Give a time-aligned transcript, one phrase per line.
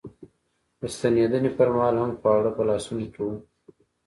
[0.79, 3.29] د ستنېدنې پر مهال هم خواړه په لاسونو کې و.